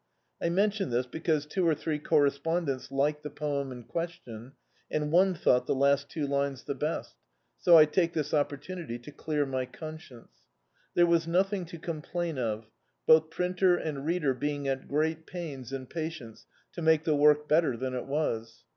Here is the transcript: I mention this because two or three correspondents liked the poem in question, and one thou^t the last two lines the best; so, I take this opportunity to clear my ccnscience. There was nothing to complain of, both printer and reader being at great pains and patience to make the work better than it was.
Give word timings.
I 0.41 0.49
mention 0.49 0.89
this 0.89 1.05
because 1.05 1.45
two 1.45 1.67
or 1.67 1.75
three 1.75 1.99
correspondents 1.99 2.89
liked 2.89 3.21
the 3.21 3.29
poem 3.29 3.71
in 3.71 3.83
question, 3.83 4.53
and 4.89 5.11
one 5.11 5.35
thou^t 5.35 5.67
the 5.67 5.75
last 5.75 6.09
two 6.09 6.25
lines 6.25 6.63
the 6.63 6.73
best; 6.73 7.17
so, 7.59 7.77
I 7.77 7.85
take 7.85 8.13
this 8.13 8.33
opportunity 8.33 8.97
to 8.97 9.11
clear 9.11 9.45
my 9.45 9.67
ccnscience. 9.67 10.29
There 10.95 11.05
was 11.05 11.27
nothing 11.27 11.65
to 11.65 11.77
complain 11.77 12.39
of, 12.39 12.67
both 13.05 13.29
printer 13.29 13.77
and 13.77 14.03
reader 14.03 14.33
being 14.33 14.67
at 14.67 14.87
great 14.87 15.27
pains 15.27 15.71
and 15.71 15.87
patience 15.87 16.47
to 16.73 16.81
make 16.81 17.03
the 17.03 17.13
work 17.15 17.47
better 17.47 17.77
than 17.77 17.93
it 17.93 18.07
was. 18.07 18.63